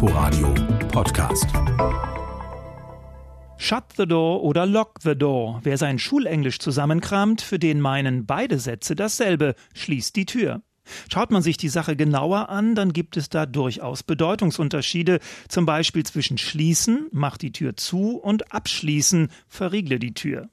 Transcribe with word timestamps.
Inforadio 0.00 0.54
Podcast. 0.92 1.48
Shut 3.56 3.82
the 3.96 4.06
door 4.06 4.44
oder 4.44 4.64
lock 4.64 5.00
the 5.02 5.16
door. 5.16 5.58
Wer 5.64 5.76
sein 5.76 5.98
Schulenglisch 5.98 6.60
zusammenkramt, 6.60 7.40
für 7.40 7.58
den 7.58 7.80
meinen 7.80 8.24
beide 8.24 8.60
Sätze 8.60 8.94
dasselbe. 8.94 9.56
Schließt 9.74 10.14
die 10.14 10.24
Tür. 10.24 10.62
Schaut 11.12 11.32
man 11.32 11.42
sich 11.42 11.56
die 11.56 11.68
Sache 11.68 11.96
genauer 11.96 12.48
an, 12.48 12.76
dann 12.76 12.92
gibt 12.92 13.16
es 13.16 13.28
da 13.28 13.44
durchaus 13.44 14.04
Bedeutungsunterschiede, 14.04 15.18
zum 15.48 15.66
Beispiel 15.66 16.06
zwischen 16.06 16.38
schließen, 16.38 17.08
mach 17.10 17.36
die 17.36 17.50
Tür 17.50 17.76
zu, 17.76 18.18
und 18.18 18.54
abschließen, 18.54 19.30
verriegle 19.48 19.98
die 19.98 20.14
Tür. 20.14 20.48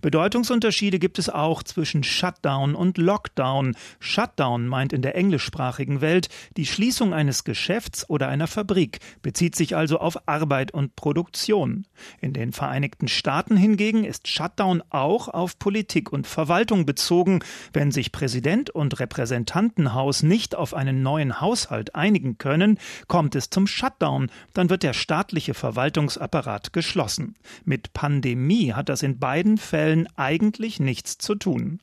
Bedeutungsunterschiede 0.00 0.98
gibt 0.98 1.18
es 1.18 1.28
auch 1.28 1.62
zwischen 1.62 2.02
Shutdown 2.02 2.74
und 2.74 2.98
Lockdown. 2.98 3.76
Shutdown 4.00 4.66
meint 4.66 4.92
in 4.92 5.02
der 5.02 5.14
englischsprachigen 5.14 6.00
Welt 6.00 6.28
die 6.56 6.66
Schließung 6.66 7.12
eines 7.12 7.44
Geschäfts 7.44 8.08
oder 8.08 8.28
einer 8.28 8.46
Fabrik, 8.46 9.00
bezieht 9.22 9.56
sich 9.56 9.76
also 9.76 9.98
auf 9.98 10.28
Arbeit 10.28 10.72
und 10.72 10.96
Produktion. 10.96 11.86
In 12.20 12.32
den 12.32 12.52
Vereinigten 12.52 13.08
Staaten 13.08 13.56
hingegen 13.56 14.04
ist 14.04 14.28
Shutdown 14.28 14.82
auch 14.90 15.28
auf 15.28 15.58
Politik 15.58 16.12
und 16.12 16.26
Verwaltung 16.26 16.86
bezogen. 16.86 17.40
Wenn 17.72 17.90
sich 17.90 18.12
Präsident 18.12 18.70
und 18.70 18.98
Repräsentantenhaus 19.00 20.22
nicht 20.22 20.54
auf 20.54 20.74
einen 20.74 21.02
neuen 21.02 21.40
Haushalt 21.40 21.94
einigen 21.94 22.38
können, 22.38 22.78
kommt 23.06 23.34
es 23.34 23.50
zum 23.50 23.66
Shutdown, 23.66 24.30
dann 24.54 24.70
wird 24.70 24.82
der 24.82 24.92
staatliche 24.92 25.54
Verwaltungsapparat 25.54 26.72
geschlossen. 26.72 27.34
Mit 27.64 27.92
Pandemie 27.92 28.72
hat 28.72 28.88
das 28.88 29.02
in 29.02 29.18
beiden 29.18 29.58
Fällen 29.68 30.08
eigentlich 30.16 30.80
nichts 30.80 31.18
zu 31.18 31.34
tun. 31.34 31.80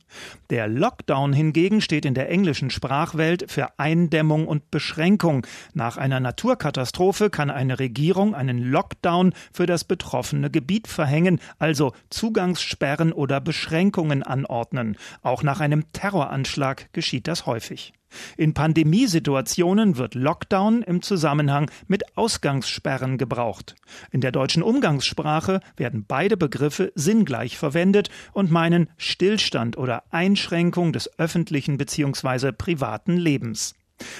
Der 0.50 0.66
Lockdown 0.66 1.32
hingegen 1.32 1.80
steht 1.80 2.04
in 2.04 2.14
der 2.14 2.28
englischen 2.28 2.70
Sprachwelt 2.70 3.50
für 3.50 3.78
Eindämmung 3.78 4.48
und 4.48 4.70
Beschränkung. 4.72 5.46
Nach 5.72 5.96
einer 5.96 6.18
Naturkatastrophe 6.18 7.30
kann 7.30 7.48
eine 7.48 7.78
Regierung 7.78 8.34
einen 8.34 8.58
Lockdown 8.58 9.34
für 9.52 9.66
das 9.66 9.84
betroffene 9.84 10.50
Gebiet 10.50 10.88
verhängen, 10.88 11.40
also 11.60 11.92
Zugangssperren 12.10 13.12
oder 13.12 13.40
Beschränkungen 13.40 14.24
anordnen. 14.24 14.96
Auch 15.22 15.44
nach 15.44 15.60
einem 15.60 15.92
Terroranschlag 15.92 16.92
geschieht 16.92 17.28
das 17.28 17.46
häufig. 17.46 17.92
In 18.36 18.54
Pandemiesituationen 18.54 19.96
wird 19.96 20.14
Lockdown 20.14 20.82
im 20.82 21.02
Zusammenhang 21.02 21.70
mit 21.86 22.16
Ausgangssperren 22.16 23.18
gebraucht. 23.18 23.76
In 24.10 24.20
der 24.20 24.32
deutschen 24.32 24.62
Umgangssprache 24.62 25.60
werden 25.76 26.04
beide 26.06 26.36
Begriffe 26.36 26.92
sinngleich 26.94 27.58
verwendet 27.58 28.10
und 28.32 28.50
meinen 28.50 28.88
Stillstand 28.96 29.76
oder 29.76 30.04
Einschränkung 30.10 30.92
des 30.92 31.18
öffentlichen 31.18 31.78
bzw. 31.78 32.52
privaten 32.52 33.16
Lebens. 33.16 33.74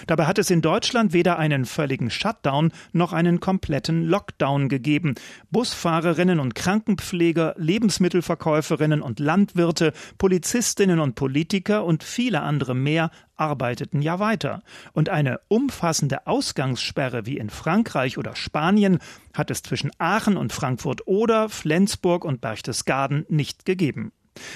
Dabei 0.06 0.26
hat 0.26 0.38
es 0.38 0.50
in 0.50 0.62
Deutschland 0.62 1.12
weder 1.12 1.38
einen 1.38 1.64
völligen 1.64 2.10
Shutdown 2.10 2.72
noch 2.92 3.12
einen 3.12 3.40
kompletten 3.40 4.04
Lockdown 4.04 4.68
gegeben. 4.68 5.14
Busfahrerinnen 5.50 6.40
und 6.40 6.54
Krankenpfleger, 6.54 7.54
Lebensmittelverkäuferinnen 7.58 9.02
und 9.02 9.20
Landwirte, 9.20 9.92
Polizistinnen 10.18 11.00
und 11.00 11.14
Politiker 11.14 11.84
und 11.84 12.04
viele 12.04 12.42
andere 12.42 12.74
mehr 12.74 13.10
arbeiteten 13.36 14.00
ja 14.00 14.18
weiter. 14.18 14.62
Und 14.92 15.08
eine 15.08 15.40
umfassende 15.48 16.26
Ausgangssperre 16.26 17.26
wie 17.26 17.36
in 17.36 17.50
Frankreich 17.50 18.18
oder 18.18 18.34
Spanien 18.34 18.98
hat 19.34 19.50
es 19.50 19.62
zwischen 19.62 19.90
Aachen 19.98 20.36
und 20.36 20.52
Frankfurt 20.52 21.06
oder 21.06 21.48
Flensburg 21.48 22.24
und 22.24 22.40
Berchtesgaden 22.40 23.26
nicht 23.28 23.66
gegeben. 23.66 24.12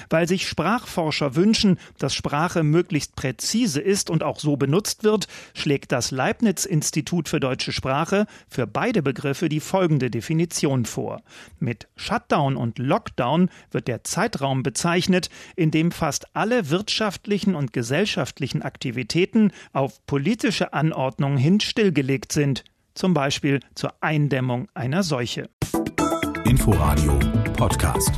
Weil 0.08 0.28
sich 0.28 0.48
Sprachforscher 0.48 1.36
wünschen, 1.36 1.78
dass 1.98 2.14
Sprache 2.14 2.62
möglichst 2.62 3.16
präzise 3.16 3.80
ist 3.80 4.10
und 4.10 4.22
auch 4.22 4.38
so 4.38 4.56
benutzt 4.56 5.04
wird, 5.04 5.26
schlägt 5.54 5.92
das 5.92 6.10
Leibniz-Institut 6.10 7.28
für 7.28 7.40
deutsche 7.40 7.72
Sprache 7.72 8.26
für 8.48 8.66
beide 8.66 9.02
Begriffe 9.02 9.48
die 9.48 9.60
folgende 9.60 10.10
Definition 10.10 10.84
vor. 10.84 11.22
Mit 11.58 11.88
Shutdown 11.96 12.56
und 12.56 12.78
Lockdown 12.78 13.50
wird 13.70 13.88
der 13.88 14.04
Zeitraum 14.04 14.62
bezeichnet, 14.62 15.30
in 15.56 15.70
dem 15.70 15.92
fast 15.92 16.26
alle 16.34 16.70
wirtschaftlichen 16.70 17.54
und 17.54 17.72
gesellschaftlichen 17.72 18.62
Aktivitäten 18.62 19.52
auf 19.72 20.04
politische 20.06 20.72
Anordnung 20.72 21.36
hin 21.36 21.60
stillgelegt 21.60 22.32
sind, 22.32 22.64
zum 22.94 23.14
Beispiel 23.14 23.60
zur 23.74 23.94
Eindämmung 24.00 24.68
einer 24.74 25.02
Seuche. 25.02 25.48
Inforadio 26.44 27.18
Podcast. 27.56 28.12